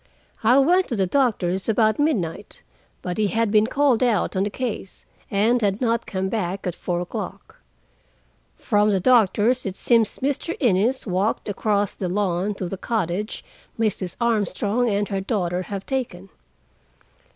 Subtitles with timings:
[0.43, 2.63] I went to the doctor's about midnight,
[3.03, 6.73] but he had been called out on a case, and had not come back at
[6.73, 7.57] four o'clock.
[8.57, 10.57] From the doctor's it seems Mr.
[10.59, 13.45] Innes walked across the lawn to the cottage
[13.79, 14.15] Mrs.
[14.19, 16.29] Armstrong and her daughter have taken.